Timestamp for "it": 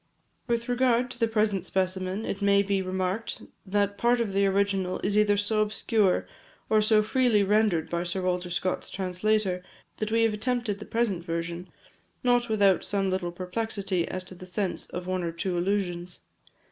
2.25-2.41